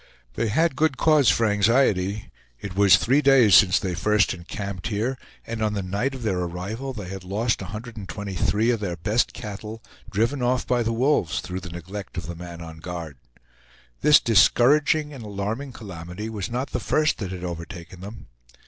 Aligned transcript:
They 0.33 0.47
had 0.47 0.75
good 0.75 0.97
cause 0.97 1.29
for 1.29 1.45
anxiety; 1.45 2.31
it 2.59 2.75
was 2.75 2.97
three 2.97 3.21
days 3.21 3.53
since 3.53 3.77
they 3.77 3.93
first 3.93 4.33
encamped 4.33 4.87
here, 4.87 5.15
and 5.45 5.61
on 5.61 5.73
the 5.75 5.83
night 5.83 6.15
of 6.15 6.23
their 6.23 6.39
arrival 6.39 6.91
they 6.91 7.07
had 7.07 7.23
lost 7.23 7.61
123 7.61 8.71
of 8.71 8.79
their 8.79 8.95
best 8.97 9.31
cattle, 9.33 9.79
driven 10.09 10.41
off 10.41 10.65
by 10.65 10.81
the 10.81 10.91
wolves, 10.91 11.39
through 11.39 11.59
the 11.59 11.69
neglect 11.69 12.17
of 12.17 12.25
the 12.25 12.33
man 12.35 12.61
on 12.61 12.79
guard. 12.79 13.17
This 14.01 14.19
discouraging 14.19 15.13
and 15.13 15.23
alarming 15.23 15.71
calamity 15.71 16.29
was 16.31 16.49
not 16.49 16.71
the 16.71 16.79
first 16.79 17.19
that 17.19 17.31
had 17.31 17.43
overtaken 17.43 18.01
them. 18.01 18.25